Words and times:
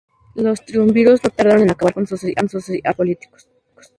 Los 0.33 0.65
triunviros 0.65 1.23
no 1.23 1.29
tardaron 1.29 1.61
en 1.61 1.69
acabar 1.69 1.93
con 1.93 2.07
sus 2.07 2.23
adversarios 2.23 2.95
políticos. 2.95 3.47